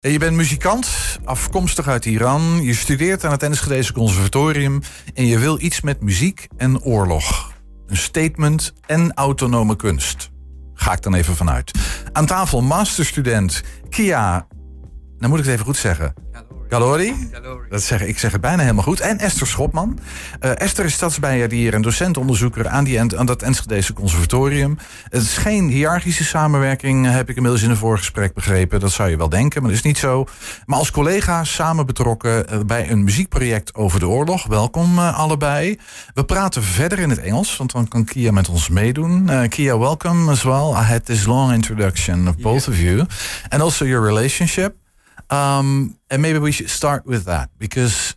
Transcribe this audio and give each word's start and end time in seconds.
Je 0.00 0.18
bent 0.18 0.36
muzikant, 0.36 1.18
afkomstig 1.24 1.88
uit 1.88 2.04
Iran. 2.04 2.62
Je 2.62 2.74
studeert 2.74 3.24
aan 3.24 3.30
het 3.30 3.42
Enschedeze 3.42 3.92
Conservatorium. 3.92 4.80
En 5.14 5.26
je 5.26 5.38
wil 5.38 5.60
iets 5.60 5.80
met 5.80 6.00
muziek 6.00 6.46
en 6.56 6.82
oorlog. 6.82 7.52
Een 7.86 7.96
statement 7.96 8.72
en 8.86 9.14
autonome 9.14 9.76
kunst. 9.76 10.30
Ga 10.74 10.92
ik 10.92 11.02
dan 11.02 11.14
even 11.14 11.36
vanuit. 11.36 11.70
Aan 12.12 12.26
tafel 12.26 12.60
masterstudent 12.60 13.62
Kia. 13.88 14.46
Nou 15.16 15.30
moet 15.30 15.38
ik 15.38 15.44
het 15.44 15.54
even 15.54 15.64
goed 15.64 15.76
zeggen. 15.76 16.14
Galori? 16.68 17.30
Dat 17.68 17.82
zeg, 17.82 18.02
ik 18.02 18.18
zeg 18.18 18.32
het 18.32 18.40
bijna 18.40 18.62
helemaal 18.62 18.82
goed. 18.84 19.00
En 19.00 19.18
Esther 19.18 19.46
Schopman. 19.46 19.98
Eh, 20.40 20.60
Esther 20.60 20.84
is 20.84 20.92
stadsbijer 20.92 21.48
die 21.48 21.58
hier 21.58 21.74
een 21.74 21.82
docentonderzoeker 21.82 22.68
aan, 22.68 22.84
die, 22.84 23.00
aan 23.00 23.26
dat 23.26 23.42
Enschedese 23.42 23.92
conservatorium. 23.92 24.78
Het 25.08 25.22
is 25.22 25.36
geen 25.36 25.68
hiërarchische 25.68 26.24
samenwerking, 26.24 27.10
heb 27.10 27.28
ik 27.28 27.36
inmiddels 27.36 27.62
in 27.62 27.70
een 27.70 27.76
voorgesprek 27.76 28.34
begrepen. 28.34 28.80
Dat 28.80 28.92
zou 28.92 29.10
je 29.10 29.16
wel 29.16 29.28
denken, 29.28 29.60
maar 29.62 29.70
dat 29.70 29.78
is 29.78 29.84
niet 29.84 29.98
zo. 29.98 30.26
Maar 30.66 30.78
als 30.78 30.90
collega 30.90 31.44
samen 31.44 31.86
betrokken 31.86 32.48
eh, 32.48 32.58
bij 32.66 32.90
een 32.90 33.04
muziekproject 33.04 33.74
over 33.74 34.00
de 34.00 34.08
oorlog. 34.08 34.46
Welkom 34.46 34.98
uh, 34.98 35.18
allebei. 35.18 35.78
We 36.14 36.24
praten 36.24 36.62
verder 36.62 36.98
in 36.98 37.10
het 37.10 37.18
Engels, 37.18 37.56
want 37.56 37.72
dan 37.72 37.88
kan 37.88 38.04
Kia 38.04 38.32
met 38.32 38.48
ons 38.48 38.68
meedoen. 38.68 39.48
Kia, 39.48 39.78
welcome 39.78 40.30
as 40.30 40.42
well. 40.42 40.70
I 40.70 40.82
had 40.82 41.04
this 41.04 41.26
long 41.26 41.52
introduction 41.52 42.28
of 42.28 42.36
both 42.36 42.64
yeah. 42.64 42.74
of 42.74 42.80
you. 42.80 43.06
And 43.48 43.62
also 43.62 43.84
your 43.84 44.06
relationship. 44.06 44.74
Um, 45.30 45.98
and 46.10 46.22
maybe 46.22 46.38
we 46.38 46.52
should 46.52 46.70
start 46.70 47.06
with 47.06 47.24
that 47.24 47.50
because 47.58 48.16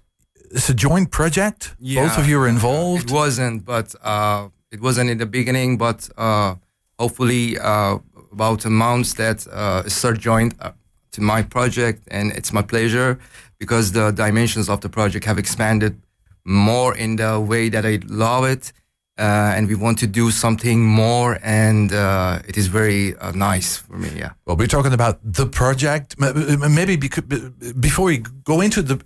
it's 0.52 0.70
a 0.70 0.74
joint 0.74 1.12
project. 1.12 1.76
Yeah, 1.80 2.08
Both 2.08 2.18
of 2.20 2.28
you 2.28 2.40
are 2.42 2.48
involved. 2.48 3.10
It 3.10 3.12
wasn't, 3.12 3.66
but 3.66 3.94
uh, 4.04 4.50
it 4.72 4.82
wasn't 4.82 5.10
in 5.10 5.18
the 5.18 5.26
beginning. 5.26 5.78
But 5.78 6.10
uh, 6.18 6.56
hopefully, 7.00 7.58
uh, 7.58 8.00
about 8.32 8.66
a 8.66 8.70
month 8.70 9.16
that 9.16 9.48
uh, 9.48 9.88
start 9.90 10.20
joined 10.20 10.56
uh, 10.60 10.72
to 11.12 11.22
my 11.22 11.42
project, 11.44 12.08
and 12.12 12.32
it's 12.32 12.54
my 12.54 12.62
pleasure 12.62 13.20
because 13.60 13.92
the 13.92 14.12
dimensions 14.12 14.70
of 14.70 14.82
the 14.82 14.90
project 14.90 15.26
have 15.26 15.38
expanded 15.38 16.02
more 16.44 16.96
in 16.96 17.18
the 17.18 17.40
way 17.40 17.70
that 17.70 17.86
I 17.86 18.00
love 18.08 18.46
it 18.46 18.74
uh, 19.22 19.56
and 19.56 19.68
we 19.68 19.76
want 19.76 20.00
to 20.00 20.08
do 20.08 20.32
something 20.32 20.80
more 20.84 21.38
and 21.44 21.94
uh, 21.94 22.40
it 22.48 22.58
is 22.58 22.68
very 22.68 23.16
uh, 23.18 23.32
nice 23.32 23.78
for 23.78 23.98
me 23.98 24.10
yeah. 24.16 24.32
Well 24.46 24.58
we're 24.58 24.74
talking 24.78 24.94
about 24.94 25.20
the 25.24 25.46
project. 25.46 26.16
Maybe 26.20 26.98
before 27.80 28.06
we 28.06 28.18
go 28.44 28.62
into 28.62 28.82
the 28.82 28.98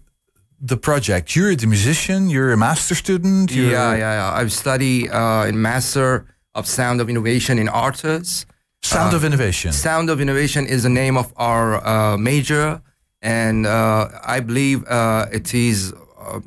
the 0.72 0.78
project 0.78 1.36
you're 1.36 1.54
the 1.56 1.68
musician 1.68 2.30
you're 2.30 2.54
a 2.54 2.58
master 2.58 2.96
student 2.96 3.52
yeah 3.52 3.94
yeah 3.94 4.14
yeah. 4.20 4.42
I 4.42 4.48
study 4.48 5.10
uh, 5.10 5.50
in 5.50 5.62
master 5.62 6.10
of 6.54 6.66
sound 6.66 7.02
of 7.02 7.10
innovation 7.10 7.60
in 7.60 7.68
ArtEZ 7.68 8.46
sound 8.82 9.14
of 9.14 9.24
uh, 9.24 9.28
innovation. 9.28 9.74
Sound 9.74 10.10
of 10.10 10.22
innovation 10.22 10.66
is 10.66 10.84
the 10.84 10.94
name 11.04 11.18
of 11.18 11.34
our 11.36 11.86
uh, 11.86 12.18
major 12.18 12.82
and 13.22 13.68
i 14.36 14.40
believe 14.40 14.80
it 15.38 15.54
is 15.54 15.94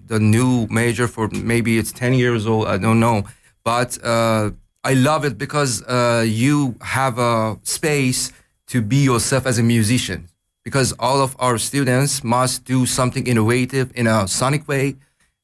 the 0.06 0.18
new 0.18 0.66
major 0.70 1.06
for 1.06 1.28
maybe 1.52 1.70
it's 1.78 1.92
10 1.92 2.14
years 2.14 2.46
old 2.46 2.66
i 2.66 2.78
don't 2.78 3.00
know 3.00 3.24
but 3.64 3.98
uh, 4.04 4.50
I 4.84 4.94
love 4.94 5.24
it 5.24 5.38
because 5.38 5.82
uh, 5.82 6.24
you 6.26 6.76
have 6.80 7.18
a 7.18 7.58
space 7.62 8.32
to 8.68 8.80
be 8.80 8.96
yourself 8.96 9.46
as 9.46 9.58
a 9.58 9.62
musician. 9.62 10.28
Because 10.64 10.92
all 10.98 11.22
of 11.22 11.34
our 11.38 11.56
students 11.56 12.22
must 12.22 12.64
do 12.64 12.84
something 12.84 13.26
innovative 13.26 13.90
in 13.94 14.06
a 14.06 14.28
sonic 14.28 14.68
way, 14.68 14.96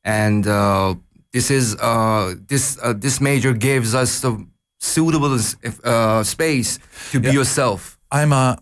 and 0.05 0.47
uh, 0.47 0.95
this 1.33 1.51
is 1.51 1.77
uh, 1.81 2.35
this 2.47 2.79
uh, 2.83 2.93
this 2.93 3.21
major 3.23 3.55
gives 3.55 3.95
us 3.95 4.21
the 4.21 4.47
suitable 4.81 5.39
uh, 5.85 6.23
space 6.23 6.79
to 7.11 7.21
be 7.21 7.29
yeah. 7.29 7.35
yourself. 7.35 7.99
I'm 8.11 8.33
a 8.33 8.59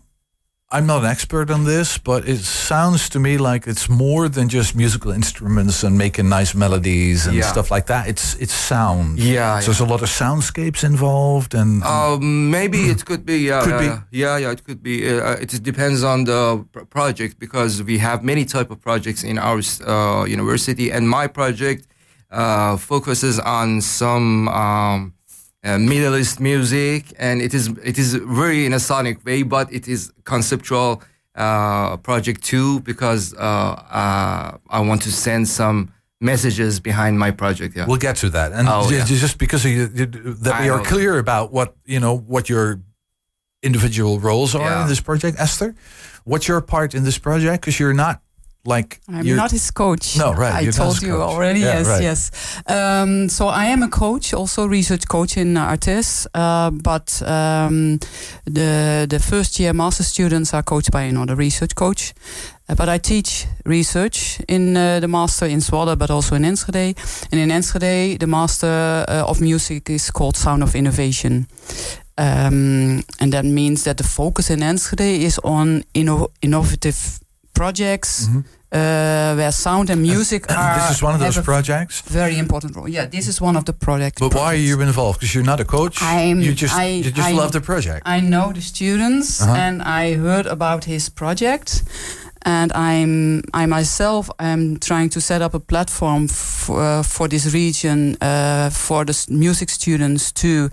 I'm 0.73 0.87
not 0.87 1.03
an 1.03 1.09
expert 1.11 1.51
on 1.51 1.65
this, 1.65 1.99
but 1.99 2.27
it 2.27 2.39
sounds 2.39 3.07
to 3.09 3.19
me 3.19 3.37
like 3.37 3.67
it's 3.67 3.87
more 3.87 4.27
than 4.27 4.49
just 4.49 4.75
musical 4.75 5.11
instruments 5.11 5.83
and 5.83 5.95
making 5.95 6.29
nice 6.29 6.55
melodies 6.55 7.27
and 7.27 7.35
yeah. 7.35 7.43
stuff 7.43 7.69
like 7.69 7.85
that. 7.85 8.07
It's 8.07 8.33
it's 8.41 8.53
sound. 8.53 9.19
Yeah. 9.19 9.59
So 9.59 9.65
there's 9.67 9.81
a 9.81 9.85
lot 9.85 10.01
of 10.01 10.09
soundscapes 10.09 10.83
involved, 10.83 11.53
and 11.53 11.83
um, 11.83 12.49
maybe 12.49 12.79
it 12.93 13.05
could 13.05 13.23
be. 13.23 13.37
Yeah, 13.49 13.61
could 13.63 13.81
yeah, 13.81 14.01
be. 14.09 14.17
yeah, 14.17 14.37
yeah. 14.37 14.51
It 14.51 14.63
could 14.63 14.81
be. 14.81 14.95
Uh, 15.07 15.43
it 15.43 15.51
depends 15.61 16.03
on 16.03 16.23
the 16.23 16.65
project 16.89 17.37
because 17.37 17.83
we 17.83 17.99
have 17.99 18.23
many 18.23 18.43
type 18.43 18.71
of 18.71 18.81
projects 18.81 19.23
in 19.23 19.37
our 19.37 19.61
uh, 19.85 20.25
university, 20.25 20.91
and 20.91 21.07
my 21.07 21.27
project 21.27 21.85
uh, 22.31 22.77
focuses 22.77 23.39
on 23.39 23.79
some. 23.79 24.47
Um, 24.47 25.13
uh, 25.63 25.77
Middle 25.77 26.15
East 26.17 26.39
music, 26.39 27.13
and 27.17 27.41
it 27.41 27.53
is 27.53 27.69
it 27.83 27.97
is 27.97 28.15
very 28.15 28.65
in 28.65 28.73
a 28.73 28.79
sonic 28.79 29.25
way, 29.25 29.43
but 29.43 29.71
it 29.71 29.87
is 29.87 30.11
conceptual 30.23 31.01
uh, 31.35 31.97
project 31.97 32.43
too 32.43 32.79
because 32.81 33.33
uh, 33.33 33.39
uh 33.39 34.57
I 34.69 34.79
want 34.81 35.01
to 35.03 35.11
send 35.11 35.47
some 35.47 35.93
messages 36.19 36.79
behind 36.79 37.17
my 37.17 37.31
project. 37.31 37.75
Yeah, 37.75 37.85
we'll 37.87 37.97
get 37.97 38.17
to 38.17 38.29
that, 38.31 38.51
and 38.51 38.67
oh, 38.67 38.89
just, 38.89 39.11
yeah. 39.11 39.17
just 39.19 39.37
because 39.37 39.65
you, 39.65 39.87
that 39.87 40.61
we 40.61 40.69
are 40.69 40.83
clear 40.83 41.17
about 41.17 41.51
what 41.51 41.75
you 41.85 41.99
know 41.99 42.17
what 42.17 42.49
your 42.49 42.81
individual 43.61 44.19
roles 44.19 44.55
are 44.55 44.69
yeah. 44.69 44.83
in 44.83 44.89
this 44.89 44.99
project, 44.99 45.39
Esther. 45.39 45.75
What's 46.25 46.47
your 46.47 46.61
part 46.61 46.93
in 46.93 47.03
this 47.03 47.17
project? 47.17 47.61
Because 47.61 47.79
you're 47.79 47.93
not 47.93 48.21
like 48.65 49.01
I'm 49.09 49.35
not 49.35 49.51
his 49.51 49.71
coach. 49.71 50.17
No, 50.17 50.33
right. 50.33 50.67
I 50.67 50.71
told 50.71 51.01
you 51.01 51.17
coach. 51.17 51.21
already. 51.21 51.59
Yeah, 51.59 51.79
yes, 51.79 51.87
right. 51.87 52.01
yes. 52.01 52.61
Um, 52.67 53.29
so 53.29 53.47
I 53.47 53.65
am 53.65 53.83
a 53.83 53.89
coach, 53.89 54.33
also 54.33 54.65
research 54.65 55.07
coach 55.07 55.37
in 55.37 55.55
ArtEZ. 55.55 56.27
Uh, 56.33 56.71
but 56.71 57.21
um, 57.25 57.99
the 58.45 59.05
the 59.09 59.19
first 59.19 59.59
year 59.59 59.73
master 59.73 60.03
students 60.03 60.53
are 60.53 60.63
coached 60.63 60.91
by 60.91 61.01
another 61.01 61.35
research 61.35 61.75
coach. 61.75 62.13
Uh, 62.69 62.75
but 62.75 62.87
I 62.87 62.99
teach 62.99 63.45
research 63.65 64.39
in 64.47 64.77
uh, 64.77 65.01
the 65.01 65.07
master 65.07 65.45
in 65.45 65.59
Zwolle, 65.59 65.97
but 65.97 66.09
also 66.09 66.35
in 66.35 66.45
Enschede. 66.45 66.95
And 67.31 67.41
in 67.41 67.51
Enschede, 67.51 68.17
the 68.17 68.27
master 68.27 69.03
uh, 69.09 69.25
of 69.27 69.41
music 69.41 69.89
is 69.89 70.09
called 70.09 70.37
Sound 70.37 70.63
of 70.63 70.73
Innovation. 70.73 71.47
Um, 72.17 73.03
and 73.19 73.33
that 73.33 73.43
means 73.43 73.83
that 73.83 73.97
the 73.97 74.03
focus 74.03 74.49
in 74.49 74.63
Enschede 74.63 75.23
is 75.23 75.39
on 75.43 75.83
inno 75.93 76.29
innovative 76.41 77.22
projects. 77.53 78.27
Mm 78.27 78.33
-hmm. 78.33 78.43
Uh, 78.73 79.35
where 79.35 79.51
sound 79.51 79.89
and 79.89 80.01
music 80.01 80.49
and 80.49 80.57
are. 80.57 80.79
This 80.79 80.95
is 80.95 81.01
one 81.03 81.13
of 81.13 81.19
those 81.19 81.41
projects. 81.41 82.01
Very 82.01 82.37
important 82.37 82.75
role. 82.75 82.89
Yeah, 82.89 83.09
this 83.09 83.27
is 83.27 83.39
one 83.39 83.57
of 83.57 83.63
the 83.63 83.73
projects. 83.73 84.19
But 84.19 84.31
projects. 84.31 84.41
why 84.41 84.55
are 84.55 84.65
you 84.67 84.81
involved? 84.81 85.19
Because 85.19 85.35
you're 85.35 85.45
not 85.45 85.59
a 85.59 85.63
coach. 85.65 86.01
I'm, 86.01 86.41
you 86.41 86.53
just 86.55 86.73
I, 86.73 86.85
you 86.85 87.11
just 87.11 87.29
I, 87.29 87.33
love 87.33 87.51
the 87.51 87.59
project. 87.59 88.07
I 88.07 88.19
know 88.19 88.51
the 88.51 88.61
students, 88.61 89.39
uh 89.41 89.47
-huh. 89.47 89.59
and 89.59 89.81
I 89.81 90.17
heard 90.17 90.47
about 90.47 90.85
his 90.85 91.09
project, 91.09 91.83
and 92.43 92.71
I'm 92.71 93.41
I 93.53 93.65
myself 93.67 94.27
am 94.37 94.77
trying 94.77 95.11
to 95.11 95.19
set 95.19 95.41
up 95.41 95.53
a 95.53 95.59
platform 95.59 96.27
for 96.29 96.97
uh, 96.97 97.03
for 97.03 97.27
this 97.27 97.45
region 97.45 98.15
uh, 98.21 98.69
for 98.71 99.05
the 99.05 99.23
music 99.27 99.69
students 99.69 100.31
to 100.31 100.69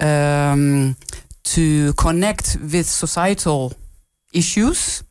um, 0.00 0.96
to 1.42 1.92
connect 1.94 2.58
with 2.70 2.88
societal 2.88 3.72
issues 4.30 5.05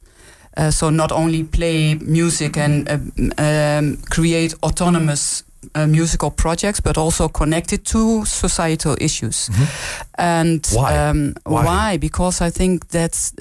uh, 0.57 0.71
so 0.71 0.89
not 0.89 1.11
only 1.11 1.43
play 1.43 1.95
music 1.95 2.57
and 2.57 2.89
uh, 2.89 2.97
um, 3.41 3.97
create 4.09 4.55
autonomous 4.63 5.43
uh, 5.73 5.88
musical 5.88 6.31
projects, 6.31 6.79
but 6.79 6.97
also 6.97 7.27
connected 7.27 7.83
to 7.85 8.25
societal 8.25 8.95
issues. 8.99 9.47
Mm 9.49 9.55
-hmm. 9.55 9.67
And 10.11 10.67
why? 10.71 11.09
Um, 11.09 11.33
why? 11.43 11.63
why? 11.63 11.97
Because 11.97 12.45
I 12.45 12.51
think 12.51 12.85
that 12.89 13.31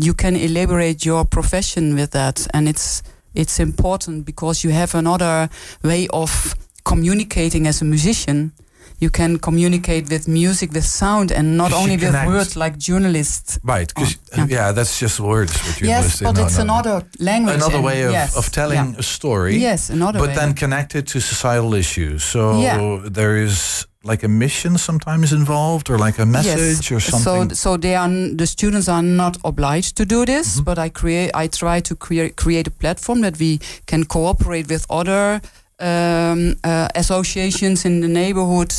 you 0.00 0.14
can 0.14 0.36
elaborate 0.36 0.96
your 1.08 1.24
profession 1.24 1.94
with 1.94 2.10
that, 2.10 2.46
and 2.50 2.68
it's 2.68 3.02
it's 3.34 3.58
important 3.58 4.24
because 4.24 4.66
you 4.66 4.74
have 4.76 4.98
another 4.98 5.48
way 5.80 6.06
of 6.08 6.54
communicating 6.82 7.66
as 7.66 7.82
a 7.82 7.84
musician 7.84 8.52
you 9.00 9.10
can 9.10 9.38
communicate 9.38 10.10
with 10.10 10.28
music, 10.28 10.72
with 10.72 10.84
sound, 10.84 11.32
and 11.32 11.56
not 11.56 11.72
only 11.72 11.96
with 11.96 12.14
words 12.26 12.56
like 12.56 12.78
journalists. 12.78 13.58
Right, 13.64 13.88
because 13.88 14.18
oh, 14.36 14.36
yeah. 14.36 14.46
yeah. 14.48 14.72
that's 14.72 14.98
just 14.98 15.18
words. 15.18 15.52
What 15.52 15.80
yes, 15.80 16.20
but 16.20 16.36
no, 16.36 16.44
it's 16.44 16.58
no, 16.58 16.64
another 16.64 17.06
language. 17.18 17.56
Another 17.56 17.80
way 17.80 18.02
of, 18.02 18.12
yes, 18.12 18.36
of 18.36 18.50
telling 18.52 18.92
yeah. 18.92 18.98
a 18.98 19.02
story. 19.02 19.56
Yes, 19.56 19.90
another 19.90 20.18
But 20.18 20.28
way. 20.28 20.34
then 20.34 20.54
connected 20.54 21.06
to 21.08 21.20
societal 21.20 21.74
issues. 21.74 22.22
So 22.22 22.60
yeah. 22.60 23.00
there 23.04 23.36
is 23.36 23.86
like 24.02 24.22
a 24.22 24.28
mission 24.28 24.78
sometimes 24.78 25.32
involved 25.32 25.90
or 25.90 25.98
like 25.98 26.18
a 26.18 26.24
message 26.24 26.90
yes. 26.90 26.92
or 26.92 27.00
something 27.00 27.54
so 27.54 27.72
so 27.72 27.76
they 27.76 27.94
are 27.94 28.08
the 28.08 28.46
students 28.46 28.88
are 28.88 29.02
not 29.02 29.36
obliged 29.44 29.94
to 29.94 30.06
do 30.06 30.24
this 30.24 30.54
mm 30.54 30.60
-hmm. 30.60 30.64
but 30.64 30.78
i 30.78 30.88
create 30.90 31.30
i 31.44 31.48
try 31.48 31.80
to 31.82 31.94
create 31.96 32.32
create 32.34 32.70
a 32.70 32.72
platform 32.78 33.20
that 33.20 33.36
we 33.38 33.58
can 33.84 34.06
cooperate 34.06 34.66
with 34.72 34.84
other 34.88 35.40
um, 35.80 36.56
uh, 36.64 36.88
associations 36.94 37.84
in 37.84 38.00
the 38.00 38.08
neighborhood 38.08 38.72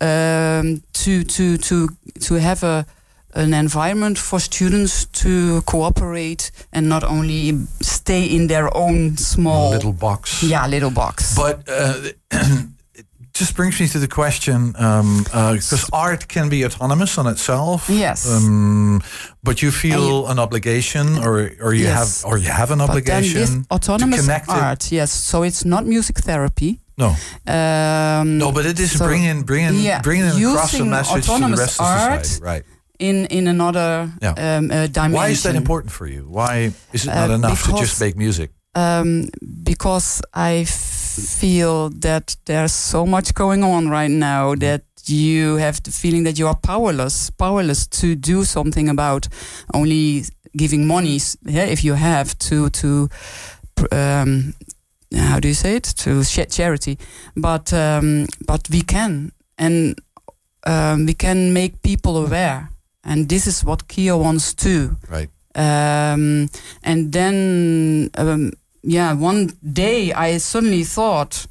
um, 0.00 0.82
to 0.92 1.24
to 1.24 1.56
to 1.58 1.88
to 2.20 2.34
have 2.34 2.62
a 2.62 2.86
an 3.34 3.54
environment 3.54 4.18
for 4.18 4.40
students 4.40 5.04
to 5.06 5.62
cooperate 5.62 6.50
and 6.72 6.88
not 6.88 7.04
only 7.04 7.52
stay 7.80 8.24
in 8.24 8.46
their 8.48 8.74
own 8.76 9.16
small 9.16 9.70
little 9.70 9.92
box. 9.92 10.42
Yeah, 10.42 10.66
little 10.66 10.90
box. 10.90 11.36
But 11.36 11.68
uh, 11.68 11.94
just 13.38 13.54
brings 13.54 13.80
me 13.80 13.86
to 13.88 13.98
the 13.98 14.08
question 14.08 14.72
because 14.72 15.72
um, 15.72 15.90
uh, 15.92 15.96
art 15.96 16.28
can 16.28 16.48
be 16.48 16.64
autonomous 16.64 17.18
on 17.18 17.26
itself. 17.26 17.88
Yes. 17.88 18.26
Um, 18.30 19.00
but 19.42 19.62
you 19.62 19.70
feel 19.70 20.22
you, 20.22 20.26
an 20.26 20.38
obligation, 20.38 21.18
or 21.18 21.50
or 21.60 21.72
you 21.72 21.84
yes. 21.84 22.22
have 22.22 22.30
or 22.30 22.38
you 22.38 22.50
have 22.50 22.70
an 22.70 22.78
but 22.78 22.90
obligation. 22.90 23.64
Autonomous 23.70 24.28
art, 24.48 24.86
it. 24.86 24.92
yes. 24.92 25.12
So 25.12 25.44
it's 25.44 25.64
not 25.64 25.86
music 25.86 26.18
therapy. 26.18 26.80
No. 26.98 27.14
Um, 27.46 28.38
no, 28.38 28.50
but 28.50 28.66
it 28.66 28.78
is 28.80 28.98
so 28.98 29.06
bringing 29.06 29.44
bringing 29.44 29.80
yeah, 29.80 30.02
bringing 30.02 30.26
across 30.26 30.72
the 30.72 30.84
message 30.84 31.26
to 31.26 31.38
the 31.38 31.56
rest 31.56 31.80
of 31.80 31.86
society, 31.86 32.42
right? 32.42 32.64
In 32.98 33.26
in 33.26 33.46
another 33.46 34.10
yeah. 34.20 34.30
um, 34.30 34.70
uh, 34.70 34.88
dimension. 34.88 35.12
Why 35.12 35.28
is 35.28 35.42
that 35.44 35.54
important 35.54 35.92
for 35.92 36.08
you? 36.08 36.26
Why 36.28 36.72
is 36.92 37.04
it 37.04 37.14
not 37.14 37.30
uh, 37.30 37.34
enough 37.34 37.62
to 37.64 37.72
just 37.78 38.00
make 38.00 38.16
music? 38.16 38.50
Um, 38.74 39.28
because 39.62 40.20
I 40.34 40.64
feel 41.18 41.90
that 41.90 42.36
there's 42.44 42.72
so 42.72 43.06
much 43.06 43.34
going 43.34 43.64
on 43.64 43.88
right 43.88 44.10
now 44.10 44.52
mm-hmm. 44.52 44.60
that 44.60 44.82
you 45.06 45.56
have 45.56 45.82
the 45.82 45.90
feeling 45.90 46.24
that 46.24 46.38
you 46.38 46.46
are 46.46 46.56
powerless, 46.56 47.30
powerless 47.30 47.86
to 47.86 48.14
do 48.14 48.44
something 48.44 48.88
about 48.88 49.28
only 49.74 50.24
giving 50.56 50.86
money. 50.86 51.20
Yeah, 51.44 51.64
if 51.64 51.84
you 51.84 51.94
have 51.94 52.38
to 52.38 52.70
to 52.70 53.08
um, 53.92 54.54
how 55.16 55.40
do 55.40 55.48
you 55.48 55.54
say 55.54 55.76
it 55.76 55.84
to 55.84 56.24
charity, 56.24 56.98
but 57.36 57.72
um, 57.72 58.26
but 58.46 58.68
we 58.70 58.82
can 58.82 59.32
and 59.56 59.98
um, 60.64 61.06
we 61.06 61.14
can 61.14 61.52
make 61.52 61.82
people 61.82 62.16
aware, 62.16 62.70
and 63.04 63.28
this 63.28 63.46
is 63.46 63.64
what 63.64 63.88
Kia 63.88 64.16
wants 64.16 64.54
to. 64.54 64.96
Right. 65.08 65.30
Um, 65.54 66.48
and 66.84 67.12
then 67.12 68.10
um, 68.16 68.52
yeah, 68.82 69.12
one 69.12 69.52
day 69.62 70.12
I 70.12 70.38
suddenly 70.38 70.84
thought, 70.84 71.46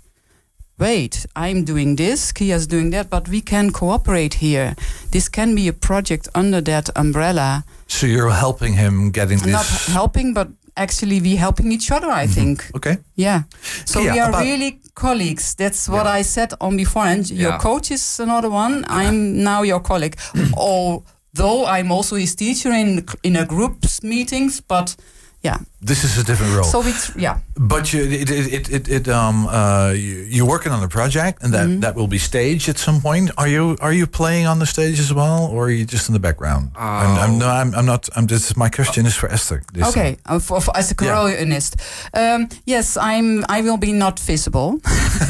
wait, 0.79 1.25
I'm 1.35 1.63
doing 1.65 1.95
this, 1.95 2.31
Kia's 2.31 2.67
doing 2.67 2.91
that, 2.91 3.09
but 3.09 3.27
we 3.27 3.41
can 3.41 3.71
cooperate 3.71 4.35
here. 4.35 4.75
This 5.11 5.29
can 5.29 5.55
be 5.55 5.67
a 5.67 5.73
project 5.73 6.27
under 6.35 6.61
that 6.61 6.89
umbrella. 6.95 7.63
So 7.87 8.07
you're 8.07 8.29
helping 8.29 8.73
him 8.73 9.11
getting 9.11 9.39
this? 9.39 9.51
Not 9.51 9.65
helping, 9.93 10.33
but 10.33 10.49
actually 10.75 11.19
we 11.19 11.35
helping 11.35 11.71
each 11.71 11.91
other, 11.91 12.09
I 12.09 12.25
mm 12.25 12.29
-hmm. 12.29 12.35
think. 12.35 12.69
Okay. 12.73 12.97
Yeah. 13.15 13.43
So 13.85 14.01
we 14.01 14.21
are 14.21 14.43
really 14.43 14.79
colleagues. 14.93 15.55
That's 15.55 15.87
what 15.87 16.05
yeah. 16.05 16.19
I 16.19 16.23
said 16.23 16.53
on 16.59 16.75
before. 16.77 17.05
And 17.05 17.29
yeah. 17.29 17.41
your 17.41 17.57
coach 17.59 17.91
is 17.91 18.19
another 18.19 18.49
one. 18.49 18.79
Yeah. 18.79 19.01
I'm 19.01 19.43
now 19.43 19.63
your 19.63 19.81
colleague. 19.81 20.17
Although 20.53 21.65
I'm 21.77 21.91
also 21.91 22.15
his 22.15 22.35
teacher 22.35 22.73
in 22.73 23.03
in 23.21 23.35
a 23.35 23.45
groups 23.45 24.01
meetings, 24.01 24.61
but 24.67 24.95
yeah. 25.43 25.57
This 25.81 26.03
is 26.03 26.17
a 26.17 26.23
different 26.23 26.55
role. 26.55 26.63
So 26.63 26.81
it's 26.81 27.15
yeah. 27.15 27.39
But 27.55 27.93
you, 27.93 28.03
it, 28.03 28.29
it, 28.29 28.69
it, 28.69 28.87
it 28.89 29.07
um, 29.07 29.47
uh, 29.47 29.91
you, 29.95 30.43
are 30.43 30.47
working 30.47 30.71
on 30.71 30.83
a 30.83 30.87
project, 30.87 31.43
and 31.43 31.53
that, 31.53 31.67
mm 31.67 31.73
-hmm. 31.73 31.81
that 31.81 31.95
will 31.95 32.07
be 32.07 32.17
staged 32.17 32.69
at 32.69 32.79
some 32.79 32.99
point. 33.01 33.31
Are 33.35 33.49
you 33.49 33.75
are 33.79 33.95
you 33.95 34.07
playing 34.07 34.47
on 34.47 34.59
the 34.59 34.65
stage 34.65 34.99
as 34.99 35.11
well, 35.11 35.49
or 35.51 35.65
are 35.65 35.73
you 35.73 35.85
just 35.85 36.07
in 36.07 36.13
the 36.13 36.19
background? 36.19 36.69
Oh. 36.75 37.03
I'm, 37.03 37.13
I'm, 37.23 37.37
no, 37.37 37.47
I'm, 37.47 37.73
I'm 37.77 37.85
not. 37.85 38.09
I'm 38.15 38.25
just. 38.27 38.55
My 38.55 38.69
question 38.69 39.05
is 39.05 39.15
for 39.15 39.29
Esther. 39.31 39.61
Okay, 39.81 40.17
uh, 40.29 40.39
for, 40.39 40.61
for, 40.61 40.77
as 40.77 40.91
a 40.91 40.95
choreographer. 40.95 41.73
Yeah. 42.13 42.35
Um, 42.35 42.47
yes, 42.65 42.95
I'm. 42.95 43.43
I 43.57 43.61
will 43.61 43.77
be 43.77 43.91
not 43.91 44.19
visible, 44.19 44.69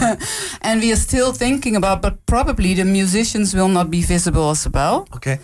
and 0.67 0.81
we 0.81 0.91
are 0.91 1.01
still 1.01 1.33
thinking 1.33 1.75
about. 1.75 2.01
But 2.01 2.13
probably 2.25 2.73
the 2.73 2.85
musicians 2.85 3.53
will 3.53 3.71
not 3.71 3.89
be 3.89 4.01
visible 4.01 4.49
as 4.49 4.67
well. 4.69 5.05
Okay 5.11 5.39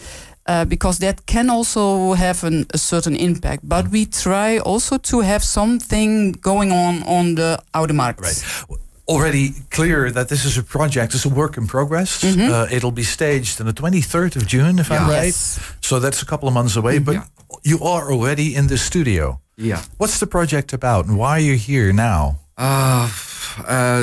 uh, 0.45 0.66
because 0.66 1.00
that 1.00 1.25
can 1.25 1.50
also 1.50 2.13
have 2.13 2.44
an, 2.44 2.66
a 2.74 2.78
certain 2.78 3.16
impact. 3.16 3.68
But 3.68 3.90
we 3.90 4.06
try 4.06 4.60
also 4.60 4.98
to 4.98 5.22
have 5.22 5.44
something 5.44 6.34
going 6.34 6.72
on 6.72 7.04
on 7.04 7.36
the 7.36 7.60
outer 7.74 7.94
markets. 7.94 8.44
Right 8.69 8.80
already 9.07 9.54
clear 9.69 10.12
that 10.12 10.30
this 10.30 10.45
is 10.45 10.57
a 10.57 10.63
project, 10.63 11.13
it's 11.13 11.25
a 11.25 11.30
work 11.30 11.57
in 11.57 11.68
progress. 11.68 12.22
Mm 12.24 12.30
-hmm. 12.30 12.50
uh, 12.50 12.75
it'll 12.75 12.94
be 12.94 13.04
staged 13.04 13.60
on 13.60 13.66
the 13.66 13.74
23rd 13.74 14.36
of 14.36 14.45
June, 14.45 14.80
if 14.80 14.88
yeah. 14.88 15.01
I'm 15.01 15.10
right. 15.10 15.25
Yes. 15.25 15.60
So 15.80 16.00
that's 16.00 16.22
a 16.22 16.25
couple 16.25 16.48
of 16.48 16.54
months 16.54 16.75
away, 16.75 17.01
but 17.01 17.13
yeah. 17.13 17.25
you 17.62 17.86
are 17.86 18.12
already 18.12 18.54
in 18.54 18.68
the 18.68 18.78
studio. 18.78 19.40
Yeah. 19.56 19.81
What's 19.98 20.18
the 20.18 20.28
project 20.28 20.74
about 20.74 21.07
and 21.07 21.18
why 21.18 21.30
are 21.30 21.42
you 21.42 21.57
here 21.57 21.94
now? 21.94 22.40
Uh, 22.57 23.10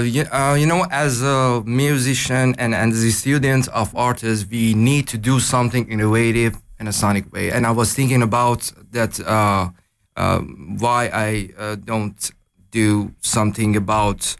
you, 0.02 0.24
uh, 0.32 0.54
you 0.58 0.66
know, 0.66 0.86
as 0.90 1.22
a 1.22 1.62
musician 1.64 2.54
and, 2.58 2.74
and 2.74 2.92
as 2.92 3.02
a 3.02 3.12
student 3.12 3.68
of 3.68 3.94
artists, 3.96 4.46
we 4.50 4.74
need 4.74 5.08
to 5.08 5.18
do 5.18 5.40
something 5.40 5.88
innovative 5.88 6.60
in 6.78 6.86
a 6.88 6.92
sonic 6.92 7.32
way. 7.32 7.50
And 7.50 7.66
I 7.66 7.70
was 7.70 7.94
thinking 7.94 8.22
about 8.22 8.72
that, 8.92 9.20
uh, 9.20 9.70
uh, 10.16 10.38
why 10.38 11.10
I 11.12 11.50
uh, 11.58 11.76
don't 11.76 12.30
do 12.70 13.14
something 13.20 13.76
about 13.76 14.36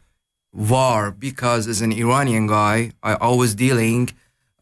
war, 0.53 1.11
because 1.11 1.69
as 1.69 1.81
an 1.81 1.93
Iranian 1.93 2.47
guy, 2.47 2.93
I 3.03 3.15
always 3.15 3.55
dealing 3.55 4.11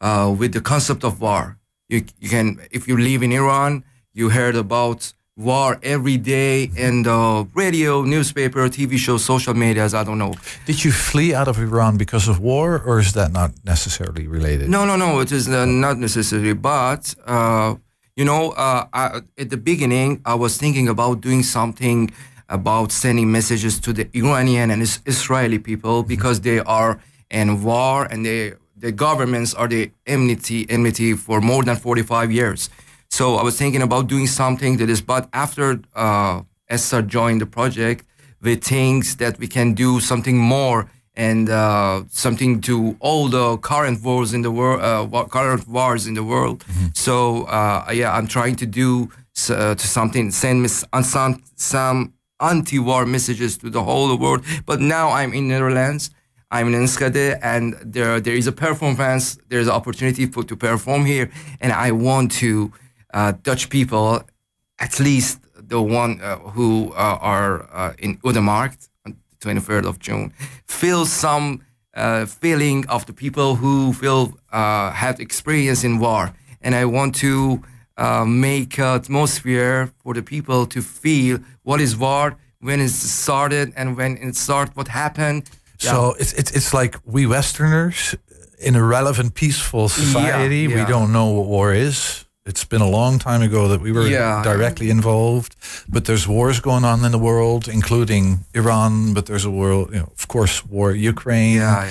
uh, 0.00 0.34
with 0.38 0.52
the 0.52 0.60
concept 0.60 1.04
of 1.04 1.20
war. 1.20 1.58
You, 1.88 2.04
you 2.18 2.28
can, 2.28 2.60
if 2.70 2.86
you 2.86 2.96
live 2.96 3.22
in 3.22 3.32
Iran, 3.32 3.84
you 4.12 4.30
heard 4.30 4.56
about 4.56 5.12
war 5.38 5.79
every 5.82 6.17
day 6.17 6.70
and 6.76 7.06
the 7.06 7.49
radio, 7.55 8.02
newspaper, 8.02 8.69
TV 8.69 8.99
shows, 8.99 9.25
social 9.25 9.55
medias. 9.55 9.94
I 9.94 10.02
don't 10.02 10.19
know. 10.19 10.35
Did 10.67 10.85
you 10.85 10.90
flee 10.90 11.32
out 11.32 11.49
of 11.49 11.58
Iran 11.58 11.96
because 11.96 12.29
of 12.29 12.40
war, 12.40 12.82
or 12.85 12.99
is 12.99 13.12
that 13.12 13.31
not 13.32 13.52
necessarily 13.64 14.26
related? 14.26 14.69
No, 14.69 14.85
no, 14.85 14.96
no. 14.96 15.20
It 15.20 15.31
is 15.32 15.49
uh, 15.49 15.64
not 15.64 15.96
necessary. 15.99 16.52
But 16.55 17.14
uh, 17.26 17.76
you 18.17 18.25
know, 18.25 18.50
uh, 18.50 18.87
I, 18.93 19.20
at 19.38 19.50
the 19.50 19.56
beginning, 19.56 20.20
I 20.25 20.35
was 20.35 20.58
thinking 20.58 20.88
about 20.88 21.20
doing 21.20 21.44
something 21.44 22.11
about 22.49 22.90
sending 22.90 23.31
messages 23.31 23.79
to 23.79 23.93
the 23.93 24.08
Iranian 24.14 24.70
and 24.70 24.82
Israeli 24.82 25.58
people 25.58 26.00
mm-hmm. 26.00 26.08
because 26.08 26.40
they 26.40 26.58
are 26.61 27.00
in 27.31 27.62
war 27.62 28.06
and 28.11 28.26
they 28.26 28.55
the 28.76 28.93
governments 28.93 29.55
are 29.55 29.69
the 29.69 29.90
enmity 30.06 30.67
enmity 30.69 31.14
for 31.14 31.40
more 31.40 31.62
than 31.62 31.76
45 31.76 32.32
years. 32.32 32.70
So 33.10 33.37
I 33.37 33.43
was 33.43 33.56
thinking 33.56 33.82
about 33.82 34.06
doing 34.06 34.26
something 34.26 34.76
that 34.78 34.88
is, 34.88 35.00
but 35.00 35.28
after 35.32 35.81
uh, 35.94 36.43
Esther 36.69 37.02
joined 37.02 37.40
the 37.40 37.46
project, 37.46 38.05
we 38.40 38.55
think 38.55 39.06
that 39.19 39.38
we 39.38 39.49
can 39.49 39.75
do 39.75 40.00
something 40.00 40.38
more 40.38 40.88
and 41.14 41.50
uh, 41.50 42.05
something 42.10 42.60
to 42.60 42.96
all 43.00 43.28
the 43.28 43.56
current 43.58 44.02
wars 44.05 44.32
in 44.32 44.43
the 44.43 44.52
world, 44.52 44.81
uh, 44.81 45.25
current 45.26 45.66
wars 45.66 46.06
in 46.06 46.14
the 46.14 46.22
world. 46.22 46.64
Mm-hmm. 46.64 46.87
So 46.94 47.44
uh, 47.44 47.90
yeah, 47.93 48.16
I'm 48.16 48.28
trying 48.28 48.55
to 48.56 48.66
do 48.66 49.11
uh, 49.50 49.75
to 49.75 49.87
something, 49.87 50.31
send 50.31 50.62
mis- 50.62 50.84
some 51.02 51.43
some 51.56 52.14
anti-war 52.40 53.04
messages 53.04 53.58
to 53.58 53.70
the 53.70 53.82
whole 53.82 54.16
world. 54.16 54.44
But 54.64 54.81
now 54.81 55.11
I'm 55.11 55.32
in 55.32 55.49
Netherlands. 55.49 56.11
I'm 56.50 56.69
in 56.69 56.75
Enschede, 56.75 57.38
and 57.43 57.75
there 57.84 58.20
there 58.20 58.34
is 58.34 58.46
a 58.46 58.52
performance. 58.52 59.38
There's 59.49 59.66
an 59.66 59.75
opportunity 59.75 60.26
for 60.26 60.44
to 60.44 60.56
perform 60.56 61.04
here, 61.04 61.31
and 61.61 61.72
I 61.72 61.90
want 61.90 62.32
to 62.40 62.72
uh, 63.14 63.32
Dutch 63.43 63.70
people, 63.70 64.22
at 64.78 65.00
least 65.00 65.40
the 65.55 65.81
one 65.81 66.20
uh, 66.20 66.37
who 66.38 66.93
uh, 66.93 67.19
are 67.20 67.69
uh, 67.72 67.93
in 67.99 68.16
Oudemarkt 68.19 68.88
on 69.06 69.16
the 69.40 69.49
23rd 69.49 69.87
of 69.87 69.99
June, 69.99 70.32
feel 70.66 71.06
some 71.06 71.62
uh, 71.94 72.26
feeling 72.26 72.87
of 72.88 73.06
the 73.06 73.12
people 73.12 73.56
who 73.56 73.92
feel 73.92 74.38
uh, 74.52 74.90
have 74.90 75.21
experience 75.21 75.85
in 75.85 75.99
war. 75.99 76.32
And 76.61 76.75
I 76.75 76.85
want 76.85 77.14
to 77.16 77.62
make 78.26 78.78
atmosphere 78.78 79.90
for 80.02 80.14
the 80.14 80.23
people 80.23 80.66
to 80.66 80.80
feel 80.80 81.38
what 81.62 81.80
is 81.80 81.97
war, 81.97 82.37
when 82.61 82.80
it 82.80 82.90
started, 82.90 83.73
and 83.76 83.97
when 83.97 84.16
it 84.16 84.37
started, 84.37 84.76
what 84.76 84.88
happened. 84.88 85.50
So 85.78 86.14
yeah. 86.14 86.21
it's, 86.21 86.32
it's, 86.32 86.50
it's 86.52 86.75
like 86.75 86.97
we 87.04 87.26
Westerners 87.26 88.14
in 88.61 88.75
a 88.75 88.82
relevant, 88.82 89.35
peaceful 89.35 89.88
society, 89.88 90.62
yeah, 90.62 90.68
yeah. 90.68 90.85
we 90.85 90.90
don't 90.90 91.12
know 91.12 91.30
what 91.30 91.47
war 91.47 91.73
is 91.73 92.27
it's 92.49 92.64
been 92.64 92.81
a 92.81 92.88
long 92.88 93.19
time 93.19 93.43
ago 93.43 93.69
that 93.69 93.81
we 93.81 93.93
were 93.93 94.07
yeah. 94.07 94.43
directly 94.43 94.88
involved, 94.88 95.55
but 95.88 96.07
there's 96.07 96.26
wars 96.26 96.61
going 96.61 96.85
on 96.85 97.05
in 97.05 97.12
the 97.12 97.19
world, 97.19 97.69
including 97.69 98.47
Iran. 98.55 99.12
But 99.12 99.26
there's 99.26 99.45
a 99.45 99.50
world, 99.50 99.90
you 99.93 100.00
know, 100.00 100.12
of 100.17 100.26
course, 100.28 100.64
war 100.64 100.93
Ukraine, 100.93 101.57
yeah, 101.57 101.90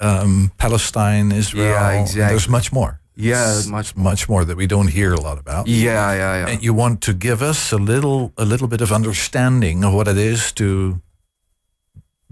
um, 0.00 0.50
Palestine, 0.58 1.30
Israel. 1.30 2.02
Exactly. 2.02 2.22
There's 2.30 2.48
much 2.48 2.72
more. 2.72 2.98
Yeah, 3.14 3.60
much 3.68 3.94
more. 3.94 4.04
much 4.10 4.28
more 4.28 4.44
that 4.44 4.56
we 4.56 4.66
don't 4.66 4.88
hear 4.88 5.12
a 5.12 5.20
lot 5.20 5.38
about. 5.38 5.68
Yeah, 5.68 6.12
yeah, 6.12 6.38
yeah. 6.38 6.48
And 6.50 6.62
you 6.62 6.74
want 6.74 7.00
to 7.02 7.12
give 7.12 7.40
us 7.42 7.72
a 7.72 7.78
little, 7.78 8.32
a 8.36 8.44
little 8.44 8.68
bit 8.68 8.80
of 8.80 8.90
understanding 8.90 9.84
of 9.84 9.92
what 9.94 10.08
it 10.08 10.16
is 10.16 10.52
to 10.52 11.00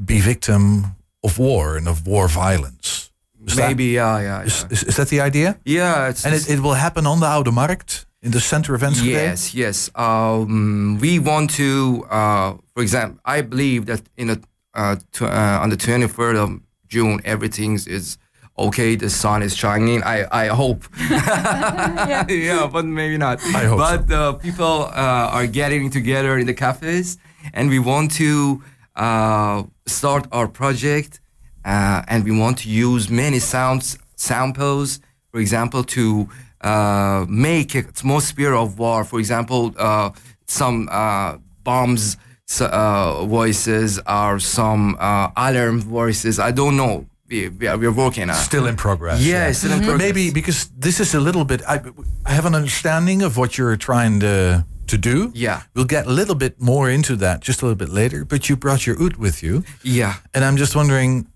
be 0.03 0.21
victim 0.21 0.97
of 1.23 1.39
war 1.39 1.77
and 1.77 1.87
of 1.87 2.07
war 2.07 2.29
violence. 2.29 3.10
Is 3.47 3.56
Maybe, 3.56 3.94
that, 3.94 4.20
yeah, 4.20 4.20
yeah. 4.20 4.42
Is, 4.42 4.66
is, 4.70 4.82
is, 4.85 4.97
that 4.97 5.09
the 5.09 5.20
idea? 5.20 5.59
Yeah. 5.64 6.12
and 6.25 6.35
it, 6.35 6.50
it 6.50 6.61
will 6.61 6.75
happen 6.75 7.06
on 7.06 7.20
the 7.20 7.26
Oude 7.26 7.52
Markt 7.52 8.06
in 8.23 8.32
the 8.32 8.40
center 8.40 8.75
of 8.75 8.82
Enschede? 8.82 9.06
Yes, 9.06 9.54
yes. 9.54 9.90
Um, 9.94 10.99
we 11.00 11.18
want 11.18 11.50
to, 11.50 12.06
uh, 12.11 12.54
for 12.75 12.82
example, 12.82 13.20
I 13.25 13.40
believe 13.40 13.87
that 13.87 14.02
in 14.16 14.30
a, 14.30 14.38
uh, 14.75 14.97
to, 15.12 15.26
uh, 15.26 15.61
on 15.62 15.70
the 15.70 15.76
23rd 15.76 16.37
of 16.37 16.61
June, 16.87 17.20
everything 17.25 17.75
is 17.75 18.18
okay. 18.59 18.94
The 18.94 19.09
sun 19.09 19.42
is 19.42 19.56
shining. 19.56 20.02
I, 20.02 20.26
I 20.30 20.47
hope. 20.49 20.85
yeah. 21.11 22.26
yeah, 22.28 22.66
but 22.70 22.85
maybe 22.85 23.16
not. 23.16 23.42
I 23.42 23.64
hope 23.64 23.78
But 23.78 24.09
so. 24.09 24.35
people 24.35 24.85
uh, 24.85 25.30
are 25.37 25.47
getting 25.47 25.88
together 25.90 26.37
in 26.38 26.47
the 26.47 26.54
cafes 26.54 27.16
and 27.54 27.70
we 27.70 27.78
want 27.78 28.11
to 28.12 28.62
uh, 28.97 29.62
start 29.87 30.26
our 30.30 30.47
project 30.47 31.20
uh, 31.64 32.02
and 32.09 32.25
we 32.25 32.31
want 32.31 32.59
to 32.59 32.69
use 32.69 33.11
many 33.11 33.38
sounds 33.38 33.99
samples, 34.17 35.00
for 35.31 35.40
example, 35.40 35.85
to 35.85 36.29
uh, 36.61 37.25
make 37.29 37.75
a 37.75 37.79
atmosphere 37.79 38.55
of 38.55 38.79
war. 38.79 39.05
For 39.05 39.19
example, 39.19 39.75
uh, 39.79 40.11
some 40.47 40.88
uh, 40.90 41.38
bombs 41.64 42.17
uh, 42.61 43.25
voices 43.25 44.00
or 44.07 44.40
some 44.40 44.97
uh, 44.99 45.31
alarm 45.37 45.81
voices. 45.81 46.38
I 46.38 46.50
don't 46.50 46.76
know. 46.76 47.07
We, 47.29 47.49
we 47.49 47.69
are, 47.69 47.79
we're 47.79 47.93
working 47.93 48.29
on. 48.29 48.37
Still 48.37 48.67
in 48.67 48.76
progress. 48.76 49.21
Yeah, 49.21 49.47
yeah. 49.47 49.52
still 49.52 49.73
in 49.73 49.79
progress. 49.79 49.99
Maybe 49.99 50.33
because 50.33 50.69
this 50.76 50.99
is 50.99 51.14
a 51.14 51.21
little 51.21 51.45
bit. 51.45 51.62
I, 51.69 51.81
I 52.26 52.33
have 52.33 52.45
an 52.45 52.57
understanding 52.57 53.23
of 53.23 53.37
what 53.37 53.57
you're 53.57 53.76
trying 53.76 54.21
to 54.21 54.64
to 54.90 54.99
do. 54.99 55.31
Yeah. 55.35 55.62
We'll 55.75 55.85
get 55.87 56.07
a 56.07 56.11
little 56.11 56.35
bit 56.35 56.61
more 56.61 56.90
into 56.90 57.17
that 57.17 57.40
just 57.40 57.62
a 57.62 57.64
little 57.64 57.79
bit 57.79 57.88
later. 57.88 58.25
But 58.25 58.49
you 58.49 58.57
brought 58.57 58.87
your 58.87 59.00
oud 59.00 59.17
with 59.17 59.43
you. 59.43 59.62
Yeah. 59.83 60.14
And 60.35 60.45
I'm 60.45 60.57
just 60.57 60.75
wondering, 60.75 61.26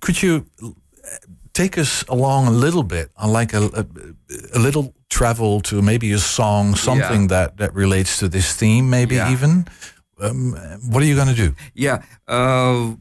could 0.00 0.22
you 0.22 0.46
take 1.52 1.78
us 1.78 2.04
along 2.08 2.46
a 2.46 2.50
little 2.50 2.82
bit 2.82 3.10
on 3.16 3.32
like 3.32 3.54
a, 3.54 3.64
a, 3.82 3.86
a 4.54 4.58
little 4.58 4.94
travel 5.08 5.60
to 5.62 5.80
maybe 5.80 6.12
a 6.12 6.18
song, 6.18 6.74
something 6.74 7.22
yeah. 7.22 7.28
that, 7.28 7.56
that 7.56 7.74
relates 7.74 8.18
to 8.18 8.28
this 8.28 8.54
theme, 8.54 8.90
maybe 8.90 9.14
yeah. 9.14 9.32
even? 9.32 9.66
Um, 10.20 10.52
what 10.90 11.02
are 11.02 11.06
you 11.06 11.14
going 11.14 11.28
to 11.28 11.34
do? 11.34 11.54
Yeah. 11.74 12.02
Uh, 12.28 12.94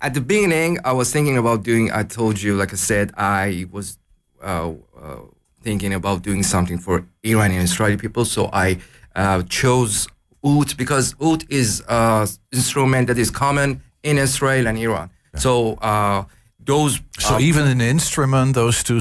at 0.00 0.14
the 0.14 0.20
beginning, 0.20 0.78
I 0.84 0.92
was 0.92 1.12
thinking 1.12 1.38
about 1.38 1.62
doing, 1.62 1.90
I 1.92 2.02
told 2.02 2.42
you, 2.42 2.56
like 2.56 2.72
I 2.72 2.76
said, 2.76 3.12
I 3.16 3.66
was 3.70 3.98
uh, 4.42 4.72
uh, 5.00 5.16
thinking 5.62 5.94
about 5.94 6.22
doing 6.22 6.42
something 6.42 6.78
for 6.78 7.06
Iranian 7.22 7.60
and 7.60 7.68
Israeli 7.68 7.96
people. 7.96 8.24
So 8.24 8.50
I 8.52 8.78
uh, 9.14 9.42
chose 9.44 10.08
oud 10.44 10.76
because 10.76 11.14
oud 11.22 11.44
is 11.48 11.82
an 11.88 12.26
instrument 12.52 13.06
that 13.06 13.18
is 13.18 13.30
common 13.30 13.82
in 14.02 14.18
Israel 14.18 14.66
and 14.66 14.76
Iran. 14.76 15.10
Yeah. 15.34 15.40
So 15.40 15.74
uh, 15.74 16.24
those. 16.66 17.00
So 17.18 17.38
even 17.38 17.66
an 17.66 17.80
instrument, 17.80 18.54
those 18.54 18.82
two 18.82 19.00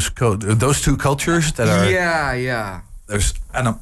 those 0.55 0.81
two 0.81 0.97
cultures 0.97 1.51
that 1.53 1.67
are. 1.67 1.89
Yeah, 1.89 2.33
yeah. 2.33 2.81
There's 3.07 3.33
anim- 3.53 3.79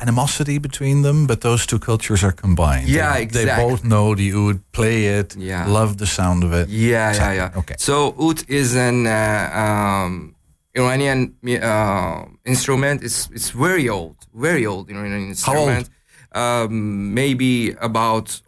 animosity 0.00 0.58
between 0.58 1.02
them, 1.02 1.26
but 1.26 1.40
those 1.40 1.66
two 1.66 1.78
cultures 1.78 2.22
are 2.24 2.32
combined. 2.32 2.88
Yeah, 2.88 3.14
they, 3.14 3.22
exactly. 3.22 3.50
They 3.50 3.70
both 3.70 3.82
know 3.84 4.14
the 4.14 4.32
oud, 4.32 4.60
play 4.72 5.06
it, 5.18 5.36
yeah. 5.36 5.66
love 5.66 5.96
the 5.96 6.06
sound 6.06 6.44
of 6.44 6.52
it. 6.52 6.68
Yeah, 6.68 7.14
yeah, 7.14 7.32
yeah. 7.34 7.58
Okay. 7.60 7.76
So 7.78 8.14
oud 8.18 8.42
is 8.48 8.74
an 8.74 9.06
uh, 9.06 9.50
um, 9.64 10.34
Iranian 10.74 11.34
uh, 11.62 12.24
instrument. 12.44 13.02
It's 13.02 13.28
it's 13.30 13.50
very 13.50 13.88
old, 13.88 14.16
very 14.34 14.66
old 14.66 14.90
Iranian 14.90 15.28
instrument. 15.28 15.88
How 16.34 16.44
old? 16.44 16.70
Um, 16.70 17.14
maybe 17.14 17.72
about 17.80 18.40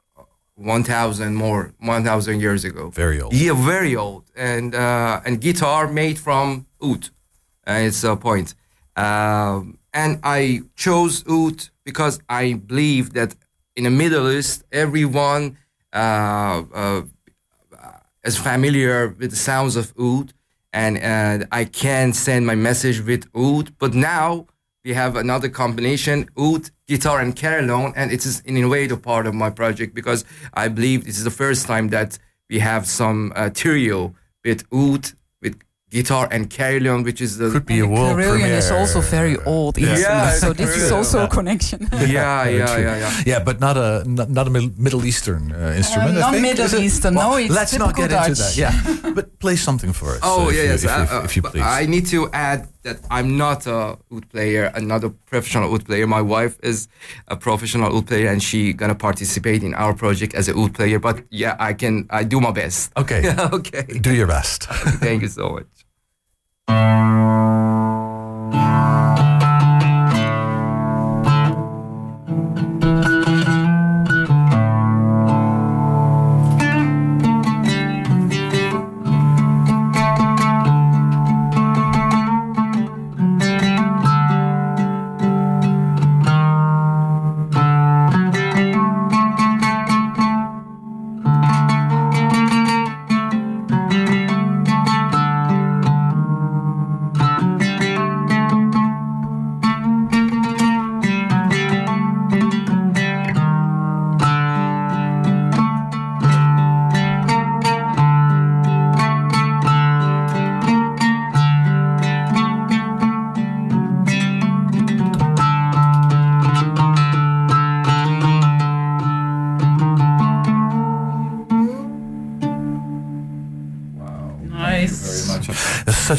1000 0.57 1.35
more 1.35 1.75
1000 1.81 2.41
years 2.41 2.65
ago. 2.65 2.91
Very 2.91 3.21
old. 3.21 3.33
Yeah 3.35 3.55
very 3.55 3.97
old. 3.97 4.25
And 4.37 4.75
uh, 4.75 5.21
and 5.25 5.41
guitar 5.41 5.89
made 5.89 6.19
from 6.19 6.67
oud. 6.83 7.11
Uh, 7.67 7.81
it's 7.87 8.05
a 8.05 8.17
point. 8.17 8.55
Um, 8.97 9.79
and 9.93 10.21
i 10.23 10.63
chose 10.77 11.25
oud 11.29 11.69
because 11.85 12.21
i 12.29 12.53
believe 12.53 13.13
that 13.15 13.35
in 13.75 13.85
the 13.85 13.91
middle 13.91 14.31
east 14.31 14.65
everyone 14.71 15.57
uh, 15.93 16.63
uh 16.73 17.03
is 18.25 18.37
familiar 18.39 19.09
with 19.19 19.31
the 19.31 19.37
sounds 19.37 19.77
of 19.77 19.93
oud. 19.99 20.33
And 20.73 20.99
uh, 20.99 21.47
i 21.51 21.65
can 21.65 22.13
send 22.13 22.47
my 22.47 22.55
message 22.55 23.01
with 23.01 23.27
oud. 23.35 23.77
But 23.79 23.95
now 23.95 24.47
we 24.85 24.95
have 24.95 25.17
another 25.17 25.49
combination 25.49 26.29
oud 26.39 26.71
guitar 26.87 27.21
and 27.21 27.35
carillon 27.37 27.93
and 27.97 28.13
it 28.13 28.25
is 28.27 28.41
in 28.41 28.57
a 28.63 28.69
way 28.69 28.87
the 28.87 28.97
part 28.97 29.27
of 29.27 29.35
my 29.35 29.51
project 29.51 29.95
because 29.95 30.25
i 30.55 30.69
believe 30.69 31.05
this 31.05 31.17
is 31.17 31.25
the 31.25 31.31
first 31.31 31.67
time 31.67 31.89
that 31.89 32.19
we 32.51 32.59
have 32.59 32.87
some 32.87 33.33
uh, 33.35 33.49
trio 33.51 34.15
with 34.45 34.65
oud 34.73 35.13
with 35.41 35.59
guitar 35.91 36.29
and 36.31 36.51
carillon 36.51 37.03
which 37.03 37.21
is 37.23 37.39
the 37.39 37.51
could 37.51 37.65
be 37.65 37.81
a 37.81 37.87
world 37.87 38.15
carillon 38.15 38.41
premiere. 38.41 38.59
is 38.59 38.71
also 38.71 39.01
very 39.01 39.37
old 39.47 39.79
yeah, 39.79 39.97
yeah 39.97 40.31
so 40.33 40.53
this 40.53 40.77
is 40.77 40.93
also 40.93 41.19
yeah. 41.19 41.25
a 41.25 41.29
connection. 41.29 41.89
Yeah 41.93 42.49
yeah 42.49 42.77
yeah, 42.77 42.97
yeah. 42.99 43.23
Yeah 43.25 43.39
but 43.39 43.61
not 43.61 43.77
a 43.77 44.05
not, 44.07 44.29
not 44.29 44.47
a 44.47 44.51
middle 44.51 45.05
eastern 45.07 45.53
uh, 45.53 45.73
instrument 45.77 46.19
uh, 46.19 46.31
not 46.31 46.41
middle 46.41 46.75
eastern 46.75 47.15
well, 47.15 47.31
no 47.31 47.37
it's 47.37 47.55
let's 47.55 47.79
not 47.79 47.97
get 47.97 48.11
Dutch. 48.11 48.29
into 48.29 48.43
that. 48.43 48.57
Yeah. 48.57 49.13
But 49.17 49.39
play 49.39 49.57
something 49.57 49.93
for 49.95 50.11
us 50.17 50.21
oh 50.23 50.49
uh, 50.49 50.51
yeah 50.51 50.63
yes 50.63 50.85
if, 50.85 50.91
uh, 50.91 51.03
if, 51.03 51.25
if, 51.25 51.37
you 51.37 51.43
please. 51.43 51.63
I 51.63 51.87
need 51.87 52.07
to 52.09 52.29
add 52.33 52.69
that 52.85 52.99
I'm 53.11 53.37
not 53.37 53.67
a 53.67 53.99
oud 54.13 54.29
player, 54.31 54.71
another 54.75 55.11
professional 55.11 55.73
oud 55.73 55.85
player. 55.85 56.07
My 56.07 56.23
wife 56.23 56.59
is 56.63 56.89
a 57.29 57.37
professional 57.37 57.95
oud 57.97 58.07
player, 58.07 58.29
and 58.29 58.43
she 58.43 58.73
gonna 58.73 58.95
participate 58.95 59.63
in 59.63 59.75
our 59.75 59.95
project 59.95 60.35
as 60.35 60.49
a 60.49 60.57
oud 60.57 60.75
player. 60.75 60.99
But 60.99 61.25
yeah, 61.31 61.57
I 61.59 61.73
can. 61.75 62.07
I 62.11 62.25
do 62.25 62.41
my 62.41 62.53
best. 62.53 62.93
Okay. 62.97 63.35
okay. 63.53 63.83
Do 63.83 64.15
your 64.15 64.29
best. 64.29 64.65
Thank 65.05 65.23
you 65.23 65.29
so 65.29 65.49
much. 65.51 65.67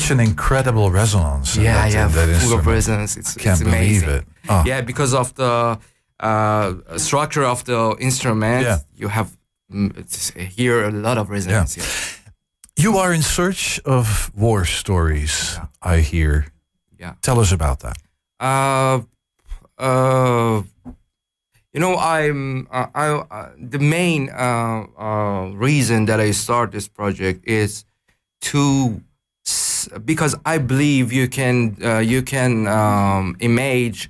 such 0.06 0.12
an 0.12 0.20
incredible 0.20 0.92
resonance. 0.92 1.56
Yeah, 1.56 1.74
that, 1.74 1.94
yeah, 1.94 2.08
that 2.08 2.42
full 2.42 2.60
of 2.60 2.68
resonance. 2.68 3.18
It's, 3.18 3.34
Can't 3.34 3.60
it's 3.62 3.68
amazing. 3.68 4.08
believe 4.08 4.22
it. 4.22 4.26
Oh. 4.50 4.64
Yeah, 4.66 4.82
because 4.82 5.14
of 5.14 5.34
the 5.34 5.80
uh, 6.20 6.74
structure 6.98 7.44
of 7.44 7.64
the 7.64 7.96
instrument, 8.00 8.64
Yeah. 8.64 8.78
you 8.96 9.08
have 9.10 9.28
mm, 9.72 9.92
hear 10.58 10.84
a 10.86 10.92
lot 10.92 11.18
of 11.18 11.30
resonance. 11.30 11.78
Yeah. 11.78 11.84
You 12.78 12.98
are 12.98 13.14
in 13.14 13.22
search 13.22 13.80
of 13.86 14.32
war 14.36 14.66
stories, 14.66 15.60
I 15.82 16.00
hear. 16.02 16.46
Yeah. 17.00 17.14
Tell 17.22 17.40
us 17.40 17.52
about 17.52 17.80
that. 17.80 17.98
Uh, 18.40 19.02
uh, 19.78 20.62
you 21.74 21.80
know, 21.80 21.96
I'm 21.98 22.68
uh, 22.72 22.88
I 22.94 23.08
uh, 23.32 23.50
the 23.72 23.80
main 23.80 24.30
uh, 24.30 24.86
uh, 24.98 25.52
reason 25.68 26.06
that 26.06 26.20
I 26.20 26.32
start 26.32 26.72
this 26.72 26.88
project 26.88 27.48
is 27.48 27.86
to 28.42 29.02
because 30.04 30.36
I 30.46 30.58
believe 30.58 31.12
you 31.12 31.28
can 31.28 31.78
uh, 31.84 32.00
you 32.00 32.22
can 32.22 32.68
um, 32.68 33.36
image 33.40 34.10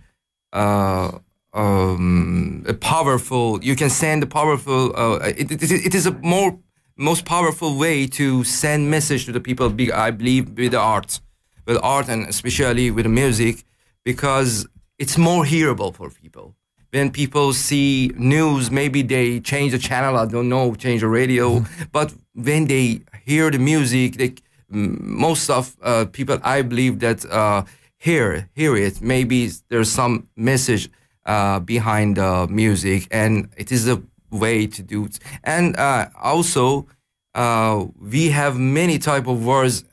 uh, 0.53 1.11
um, 1.53 2.63
a 2.67 2.73
powerful 2.73 3.63
you 3.63 3.75
can 3.75 3.89
send 3.89 4.23
a 4.23 4.27
powerful 4.27 4.95
uh, 4.95 5.19
it, 5.37 5.51
it, 5.51 5.71
it 5.71 5.95
is 5.95 6.05
a 6.05 6.11
more 6.11 6.57
most 6.97 7.25
powerful 7.25 7.77
way 7.77 8.07
to 8.07 8.43
send 8.43 8.89
message 8.89 9.25
to 9.25 9.31
the 9.31 9.39
people 9.39 9.73
I 9.93 10.11
believe 10.11 10.57
with 10.57 10.71
the 10.71 10.79
art 10.79 11.19
with 11.65 11.77
art 11.83 12.07
and 12.09 12.27
especially 12.27 12.91
with 12.91 13.03
the 13.03 13.09
music 13.09 13.63
because 14.03 14.67
it's 14.99 15.17
more 15.17 15.43
hearable 15.45 15.91
for 15.91 16.09
people. 16.09 16.55
When 16.91 17.11
people 17.11 17.51
see 17.51 18.11
news 18.15 18.71
maybe 18.71 19.01
they 19.01 19.41
change 19.41 19.73
the 19.73 19.77
channel 19.77 20.15
i 20.15 20.25
don't 20.25 20.47
know 20.47 20.75
change 20.75 21.01
the 21.01 21.09
radio 21.09 21.65
but 21.91 22.13
when 22.33 22.67
they 22.67 23.01
hear 23.25 23.51
the 23.51 23.59
music 23.59 24.15
they 24.15 24.35
most 24.75 25.49
of 25.49 25.75
uh, 25.81 26.05
people 26.11 26.37
i 26.43 26.61
believe 26.61 26.99
that 26.99 27.25
uh, 27.25 27.63
hear 27.97 28.49
hear 28.53 28.75
it 28.75 29.01
maybe 29.01 29.49
there's 29.69 29.91
some 29.91 30.27
message 30.35 30.89
uh, 31.25 31.59
behind 31.59 32.17
the 32.17 32.47
music 32.49 33.07
and 33.11 33.49
it 33.57 33.71
is 33.71 33.87
a 33.87 34.01
way 34.31 34.67
to 34.67 34.83
do 34.83 35.05
it 35.05 35.19
and 35.43 35.75
uh, 35.77 36.07
also 36.21 36.85
uh, 37.33 37.85
we 37.99 38.29
have 38.29 38.57
many 38.57 38.97
type 38.97 39.27
of 39.27 39.45
wars 39.45 39.83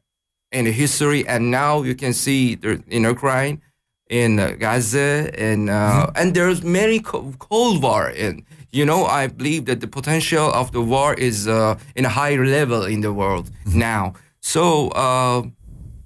in 0.51 0.65
the 0.65 0.73
history 0.73 1.27
and 1.27 1.51
now 1.51 1.83
you 1.83 1.95
can 1.95 2.13
see 2.13 2.55
there 2.57 2.79
in 2.89 3.05
ukraine 3.05 3.63
in 4.11 4.37
gaza 4.59 5.31
and 5.39 5.71
uh, 5.71 6.11
and 6.17 6.35
there's 6.35 6.63
many 6.63 6.99
cold 7.01 7.83
war 7.83 8.11
in 8.11 8.45
you 8.73 8.87
know, 8.87 9.05
I 9.05 9.27
believe 9.27 9.67
that 9.67 9.81
the 9.81 9.87
potential 9.87 10.51
of 10.51 10.73
the 10.73 10.81
war 10.81 11.15
is 11.15 11.47
uh, 11.47 11.79
in 11.95 12.07
a 12.07 12.09
higher 12.09 12.45
level 12.45 12.85
in 12.85 13.03
the 13.03 13.13
world 13.13 13.51
mm-hmm. 13.51 13.79
now. 13.79 14.15
So 14.43 14.89
uh, 14.89 15.45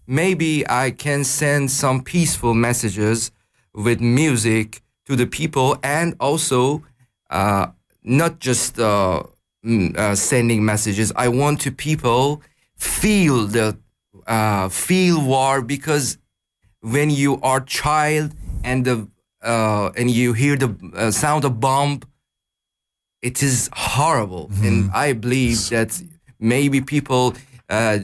maybe 0.07 0.69
I 0.69 0.91
can 0.91 1.25
send 1.25 1.71
some 1.71 2.03
peaceful 2.03 2.55
messages 2.55 3.33
with 3.75 4.01
music 4.01 4.83
to 5.07 5.17
the 5.17 5.27
people 5.27 5.79
and 5.83 6.15
also 6.21 6.85
uh, 7.31 7.69
not 8.05 8.39
just 8.39 8.79
uh, 8.79 9.23
mm, 9.65 9.97
uh, 9.97 10.15
sending 10.15 10.65
messages. 10.65 11.13
I 11.17 11.29
want 11.29 11.61
to 11.63 11.73
people 11.73 12.43
feel 12.77 13.47
the 13.47 13.79
uh, 14.27 14.69
feel 14.69 15.25
war 15.25 15.63
because 15.63 16.19
when 16.81 17.11
you 17.11 17.41
are 17.43 17.61
child 17.61 18.35
and 18.63 18.85
the 18.85 19.09
uh, 19.43 19.91
and 19.97 20.11
you 20.11 20.33
hear 20.35 20.57
the 20.57 20.77
uh, 20.95 21.11
sound 21.11 21.45
of 21.45 21.59
bomb, 21.59 22.01
it 23.23 23.43
is 23.43 23.71
horrible. 23.73 24.49
Mm-hmm. 24.49 24.67
And 24.67 24.91
I 24.93 25.13
believe 25.15 25.69
that 25.71 26.03
maybe 26.39 26.81
people 26.81 27.35
uh, 27.69 27.99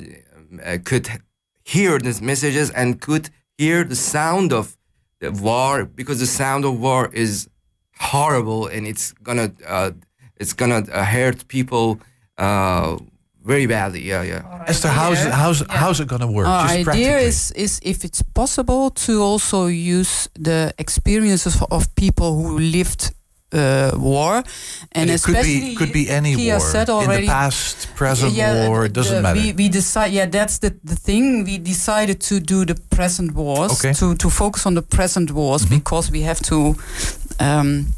could 0.84 1.08
hear 1.64 1.98
these 1.98 2.20
messages 2.20 2.70
and 2.70 3.00
could 3.00 3.30
hear 3.58 3.84
the 3.84 3.96
sound 3.96 4.52
of 4.52 4.76
the 5.20 5.30
war 5.30 5.84
because 5.84 6.18
the 6.20 6.26
sound 6.26 6.64
of 6.64 6.80
war 6.80 7.10
is 7.12 7.48
horrible 7.98 8.66
and 8.66 8.86
it's 8.86 9.12
gonna 9.22 9.52
uh, 9.66 9.90
it's 10.36 10.52
gonna 10.52 10.82
uh, 10.92 11.04
hurt 11.04 11.46
people 11.48 12.00
uh, 12.38 12.96
very 13.44 13.66
badly. 13.66 14.02
Yeah, 14.02 14.22
yeah. 14.22 14.64
Esther, 14.66 14.88
how's 14.88 15.24
it, 15.24 15.32
how's 15.32 15.60
yeah. 15.60 15.66
how's 15.70 16.00
it 16.00 16.08
gonna 16.08 16.30
work? 16.30 16.46
Our 16.46 16.68
Just 16.68 16.88
idea 16.88 17.18
is 17.18 17.50
is 17.52 17.80
if 17.82 18.04
it's 18.04 18.22
possible 18.34 18.90
to 19.06 19.22
also 19.22 19.66
use 19.66 20.28
the 20.34 20.74
experiences 20.78 21.62
of 21.70 21.94
people 21.94 22.30
who 22.40 22.58
lived 22.58 23.12
uh, 23.52 23.92
war, 23.96 24.36
and, 24.36 24.44
and 24.94 25.10
especially 25.10 25.60
could 25.60 25.68
be, 25.68 25.74
could 25.76 25.92
be 25.92 26.10
any 26.10 26.34
Kia 26.34 26.58
war 26.58 26.60
said 26.60 26.88
already, 26.88 27.14
in 27.14 27.20
the 27.22 27.26
past, 27.26 27.94
present 27.94 28.32
yeah, 28.32 28.68
war. 28.68 28.84
It 28.84 28.92
doesn't 28.92 29.16
the, 29.16 29.22
matter. 29.22 29.40
We, 29.40 29.52
we 29.52 29.68
decide. 29.68 30.12
Yeah, 30.12 30.26
that's 30.26 30.58
the 30.58 30.74
the 30.84 30.96
thing. 30.96 31.44
We 31.44 31.58
decided 31.58 32.20
to 32.22 32.40
do 32.40 32.64
the 32.64 32.74
present 32.90 33.34
wars 33.34 33.72
okay. 33.72 33.92
to 33.94 34.14
to 34.14 34.30
focus 34.30 34.66
on 34.66 34.74
the 34.74 34.82
present 34.82 35.30
wars 35.30 35.62
mm 35.62 35.68
-hmm. 35.68 35.78
because 35.78 36.10
we 36.10 36.24
have 36.24 36.40
to. 36.40 36.76
Um, 37.40 37.94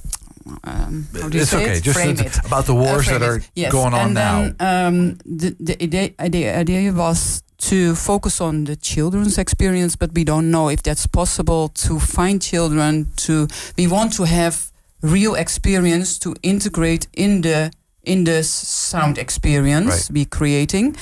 um, 0.64 1.06
it's 1.12 1.54
okay. 1.54 1.76
It? 1.76 1.84
Just 1.84 1.98
it. 1.98 2.44
about 2.44 2.66
the 2.66 2.74
wars 2.74 3.08
uh, 3.08 3.18
that 3.18 3.22
are 3.22 3.40
yes. 3.54 3.72
going 3.72 3.94
on 3.94 4.00
and 4.00 4.14
now. 4.14 4.52
Then, 4.58 4.86
um, 4.86 5.16
the, 5.38 5.54
the, 5.58 5.76
idea, 5.82 6.12
the 6.30 6.60
idea 6.60 6.92
was 6.92 7.42
to 7.56 7.94
focus 7.94 8.40
on 8.40 8.64
the 8.64 8.76
children's 8.76 9.38
experience, 9.38 9.96
but 9.96 10.12
we 10.12 10.24
don't 10.24 10.50
know 10.50 10.68
if 10.68 10.82
that's 10.82 11.06
possible 11.06 11.68
to 11.68 11.98
find 11.98 12.42
children. 12.42 13.08
To 13.16 13.46
we 13.76 13.86
want 13.86 14.16
to 14.16 14.24
have 14.24 14.70
real 15.04 15.34
experience 15.34 16.18
to 16.18 16.34
integrate 16.42 17.06
in 17.12 17.42
the 17.42 17.70
in 18.02 18.24
the 18.24 18.42
sound 18.42 19.18
experience 19.18 19.86
right. 19.86 20.10
we 20.12 20.24
creating 20.24 20.96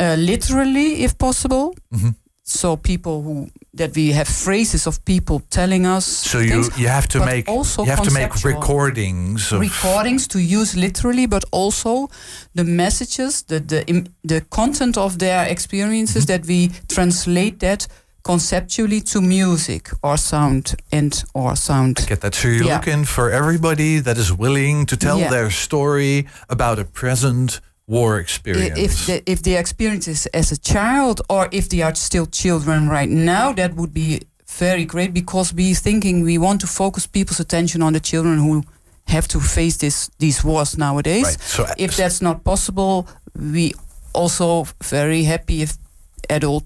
uh, 0.00 0.16
literally 0.18 1.04
if 1.04 1.16
possible 1.18 1.74
mm-hmm. 1.92 2.10
so 2.42 2.76
people 2.76 3.22
who 3.22 3.48
that 3.74 3.94
we 3.94 4.12
have 4.12 4.26
phrases 4.26 4.86
of 4.86 5.04
people 5.04 5.40
telling 5.50 5.84
us 5.84 6.06
so 6.06 6.38
you 6.38 6.48
things, 6.48 6.78
you 6.78 6.88
have 6.88 7.06
to 7.06 7.18
make 7.24 7.46
also 7.46 7.84
you 7.84 7.90
have 7.90 8.02
to 8.02 8.10
make 8.10 8.42
recordings 8.42 9.52
recordings 9.52 10.26
to 10.26 10.38
use 10.38 10.74
literally 10.74 11.26
but 11.26 11.44
also 11.52 12.08
the 12.54 12.64
messages 12.64 13.42
the 13.44 13.60
the 13.60 14.08
the 14.24 14.40
content 14.50 14.96
of 14.96 15.18
their 15.18 15.46
experiences 15.46 16.24
mm-hmm. 16.24 16.42
that 16.42 16.48
we 16.48 16.70
translate 16.88 17.60
that 17.60 17.86
conceptually 18.26 19.00
to 19.00 19.20
music 19.20 19.88
or 20.02 20.16
sound 20.16 20.74
and 20.90 21.12
or 21.32 21.54
sound. 21.54 21.94
I 22.02 22.06
get 22.06 22.20
that. 22.22 22.34
So 22.34 22.48
you're 22.48 22.64
yeah. 22.64 22.76
looking 22.76 23.04
for 23.04 23.30
everybody 23.30 24.00
that 24.00 24.18
is 24.18 24.32
willing 24.32 24.86
to 24.86 24.96
tell 24.96 25.18
yeah. 25.20 25.30
their 25.30 25.50
story 25.50 26.26
about 26.48 26.76
a 26.80 26.84
present 26.84 27.60
war 27.86 28.18
experience. 28.18 28.78
If 28.78 29.06
the, 29.06 29.30
if 29.32 29.38
the 29.42 29.54
experience 29.54 30.08
is 30.08 30.26
as 30.40 30.50
a 30.50 30.58
child 30.58 31.20
or 31.28 31.48
if 31.52 31.68
they 31.68 31.82
are 31.82 31.94
still 31.94 32.26
children 32.26 32.88
right 32.88 33.08
now, 33.08 33.52
that 33.52 33.74
would 33.76 33.94
be 33.94 34.22
very 34.58 34.84
great 34.84 35.12
because 35.14 35.54
we 35.54 35.74
thinking 35.74 36.24
we 36.24 36.38
want 36.38 36.60
to 36.62 36.66
focus 36.66 37.06
people's 37.06 37.40
attention 37.40 37.80
on 37.82 37.92
the 37.92 38.00
children 38.00 38.38
who 38.38 38.64
have 39.06 39.28
to 39.28 39.38
face 39.38 39.76
this 39.76 40.10
these 40.18 40.42
wars 40.44 40.76
nowadays. 40.76 41.24
Right. 41.24 41.40
So 41.40 41.62
uh, 41.62 41.74
if 41.78 41.96
that's 41.96 42.20
not 42.20 42.42
possible, 42.42 43.06
we 43.34 43.72
also 44.12 44.66
very 44.82 45.22
happy 45.22 45.62
if 45.62 45.78
adult 46.28 46.64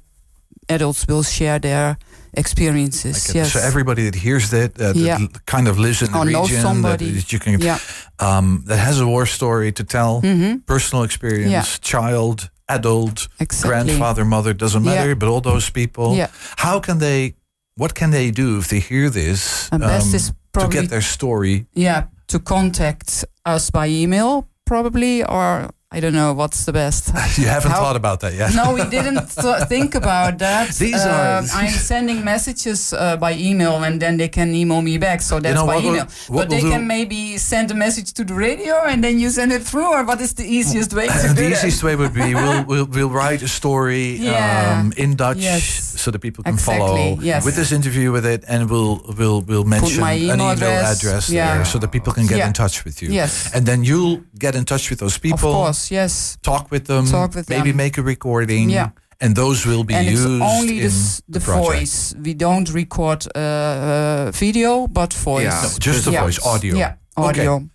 adults 0.70 1.06
will 1.06 1.22
share 1.22 1.58
their 1.58 1.96
experiences. 2.34 3.34
Yes. 3.34 3.52
So 3.52 3.60
everybody 3.60 4.04
that 4.04 4.14
hears 4.14 4.50
that, 4.50 4.80
uh, 4.80 4.92
yeah. 4.94 5.18
that 5.18 5.46
kind 5.46 5.68
of 5.68 5.78
lives 5.78 6.02
in 6.02 6.12
the 6.12 6.18
or 6.18 6.26
region, 6.26 6.82
that, 6.82 6.98
that, 6.98 7.32
you 7.32 7.38
can, 7.38 7.60
yeah. 7.60 7.78
um, 8.18 8.62
that 8.66 8.78
has 8.78 9.00
a 9.00 9.06
war 9.06 9.26
story 9.26 9.72
to 9.72 9.84
tell, 9.84 10.22
mm-hmm. 10.22 10.58
personal 10.58 11.04
experience, 11.04 11.50
yeah. 11.50 11.64
child, 11.80 12.50
adult, 12.68 13.28
exactly. 13.40 13.68
grandfather, 13.68 14.24
mother, 14.24 14.54
doesn't 14.54 14.84
matter, 14.84 15.14
but 15.16 15.28
all 15.28 15.40
those 15.40 15.70
people. 15.70 16.14
Yeah. 16.14 16.28
How 16.56 16.80
can 16.80 16.98
they? 16.98 17.34
What 17.76 17.94
can 17.94 18.10
they 18.10 18.30
do 18.30 18.58
if 18.58 18.68
they 18.68 18.80
hear 18.80 19.08
this 19.08 19.72
um, 19.72 19.80
to 19.80 20.68
get 20.68 20.90
their 20.90 21.00
story? 21.00 21.66
Yeah, 21.72 22.08
to 22.26 22.38
contact 22.38 23.24
us 23.46 23.70
by 23.70 23.88
email 23.88 24.48
probably 24.66 25.24
or 25.24 25.70
I 25.92 25.98
don't 25.98 26.12
know 26.12 26.34
what's 26.34 26.66
the 26.66 26.72
best. 26.72 27.08
you 27.36 27.46
haven't 27.46 27.72
How, 27.72 27.78
thought 27.78 27.96
about 27.96 28.20
that 28.20 28.34
yet. 28.34 28.54
no, 28.54 28.74
we 28.74 28.84
didn't 28.88 29.26
th- 29.42 29.64
think 29.64 29.96
about 29.96 30.38
that. 30.38 30.70
These 30.70 30.94
uh, 30.94 31.42
are. 31.42 31.58
I'm 31.58 31.68
sending 31.68 32.24
messages 32.24 32.92
uh, 32.92 33.16
by 33.16 33.32
email, 33.34 33.82
and 33.82 34.00
then 34.00 34.16
they 34.16 34.28
can 34.28 34.54
email 34.54 34.82
me 34.82 34.98
back. 34.98 35.20
So 35.20 35.40
that's 35.40 35.58
you 35.58 35.60
know, 35.60 35.66
by 35.66 35.78
email. 35.78 36.06
We'll, 36.28 36.38
but 36.38 36.48
they 36.48 36.62
we'll 36.62 36.70
can 36.70 36.86
maybe 36.86 37.38
send 37.38 37.72
a 37.72 37.74
message 37.74 38.12
to 38.12 38.24
the 38.24 38.34
radio, 38.34 38.84
and 38.84 39.02
then 39.02 39.18
you 39.18 39.30
send 39.30 39.50
it 39.50 39.64
through. 39.64 39.88
Or 39.88 40.04
what 40.04 40.20
is 40.20 40.32
the 40.34 40.44
easiest 40.44 40.94
way? 40.94 41.08
to 41.26 41.34
the 41.34 41.50
easiest 41.50 41.82
way 41.82 41.96
would 41.96 42.14
be 42.14 42.36
we'll, 42.36 42.64
we'll 42.66 42.86
we'll 42.86 43.10
write 43.10 43.42
a 43.42 43.48
story 43.48 44.12
yeah. 44.12 44.78
um, 44.78 44.92
in 44.96 45.16
Dutch 45.16 45.38
yes. 45.38 45.64
so 46.00 46.12
that 46.12 46.20
people 46.20 46.44
can 46.44 46.54
exactly. 46.54 46.86
follow 46.86 47.18
yes. 47.20 47.44
with 47.44 47.56
this 47.56 47.72
interview 47.72 48.12
with 48.12 48.26
it, 48.26 48.44
and 48.46 48.70
we'll 48.70 49.02
we'll 49.18 49.40
we'll 49.40 49.64
mention 49.64 50.04
email 50.04 50.30
an 50.30 50.40
email 50.40 50.50
address, 50.50 50.98
address 50.98 51.30
yeah. 51.30 51.56
there 51.56 51.64
so 51.64 51.80
that 51.80 51.90
people 51.90 52.12
can 52.12 52.28
get 52.28 52.38
yeah. 52.38 52.46
in 52.46 52.52
touch 52.52 52.84
with 52.84 53.02
you. 53.02 53.10
Yes, 53.10 53.52
and 53.52 53.66
then 53.66 53.82
you'll 53.82 54.22
get 54.38 54.54
in 54.54 54.64
touch 54.64 54.88
with 54.88 55.00
those 55.00 55.18
people. 55.18 55.50
Of 55.50 55.54
course, 55.56 55.79
yes. 55.88 56.38
Talk 56.42 56.70
with 56.70 56.86
them. 56.86 57.06
Talk 57.06 57.34
with 57.34 57.48
maybe 57.48 57.70
them. 57.70 57.76
make 57.76 57.98
a 57.98 58.02
recording. 58.02 58.70
Yeah. 58.70 58.90
And 59.20 59.36
those 59.36 59.66
will 59.66 59.84
be 59.84 59.94
and 59.94 60.06
used 60.06 60.26
it's 60.26 60.42
only 60.42 60.78
in 60.80 60.88
the, 60.88 61.22
the, 61.28 61.40
voice. 61.40 62.14
We 62.14 62.32
don't 62.34 62.68
record 62.72 63.26
uh, 63.34 63.38
uh, 63.38 64.30
video, 64.32 64.86
but 64.86 65.12
voice. 65.12 65.44
Yeah. 65.44 65.60
No, 65.62 65.78
just 65.78 66.04
the 66.06 66.12
yeah. 66.12 66.22
voice, 66.24 66.38
audio. 66.44 66.74
Yeah, 66.76 66.94
audio. 67.16 67.54
Okay. 67.56 67.66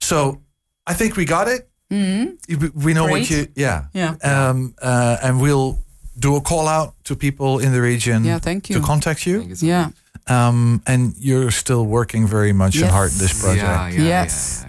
So 0.00 0.40
I 0.86 0.94
think 0.94 1.16
we 1.16 1.26
got 1.26 1.46
it. 1.48 1.68
Mm-hmm. 1.90 2.84
We 2.84 2.94
know 2.94 3.04
Great. 3.04 3.12
what 3.12 3.30
you. 3.30 3.46
Yeah. 3.54 3.84
Yeah. 3.92 4.16
Um, 4.22 4.74
uh, 4.80 5.18
and 5.22 5.40
we'll 5.40 5.78
do 6.18 6.36
a 6.36 6.40
call 6.40 6.66
out 6.66 6.94
to 7.04 7.14
people 7.14 7.58
in 7.58 7.72
the 7.72 7.82
region. 7.82 8.24
Yeah. 8.24 8.38
Thank 8.38 8.70
you. 8.70 8.76
To 8.76 8.82
contact 8.82 9.26
you. 9.26 9.42
you 9.42 9.54
so 9.56 9.66
yeah. 9.66 9.90
Um, 10.26 10.82
and 10.86 11.14
you're 11.18 11.50
still 11.50 11.86
working 11.86 12.26
very 12.26 12.52
much 12.52 12.76
yes. 12.76 12.84
in 12.84 12.90
heart 12.90 13.10
this 13.12 13.40
project. 13.40 13.62
Yeah, 13.62 13.88
yeah, 13.88 14.02
yes. 14.02 14.64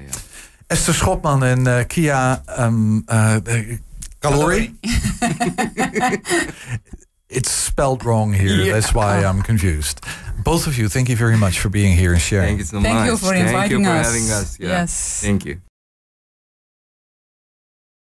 Yeah, 0.70 0.78
Esther 0.78 0.94
Schopman 0.94 1.44
en 1.44 1.68
uh, 1.68 1.84
Kia 1.88 2.42
um, 2.58 3.04
uh, 3.08 3.40
Kalhori. 4.20 4.74
it's 7.30 7.52
spelled 7.52 8.04
wrong 8.06 8.34
here. 8.34 8.56
Yeah. 8.56 8.74
That's 8.74 8.94
why 8.94 9.24
I'm 9.24 9.42
confused. 9.42 10.02
Both 10.44 10.68
of 10.68 10.78
you, 10.78 10.90
thank 10.90 11.10
you 11.10 11.16
very 11.16 11.38
much 11.38 11.60
for 11.60 11.70
being 11.70 11.96
here 11.98 12.14
and 12.14 12.22
sharing. 12.22 12.48
Thank 12.48 12.60
you 12.60 12.66
so 12.66 12.82
thank 12.82 12.96
much. 12.96 13.08
Thank 13.08 13.12
you 13.12 13.18
for 13.18 13.34
inviting 13.36 13.60
thank 13.60 13.72
you 13.72 13.84
for 13.84 13.92
us. 13.92 14.06
having 14.06 14.32
us. 14.32 14.60
Yeah. 14.60 14.68
Yes. 14.68 15.22
Thank 15.22 15.46
you. 15.46 15.62